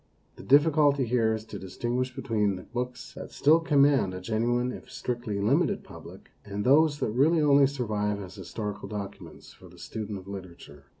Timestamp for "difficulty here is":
0.41-1.45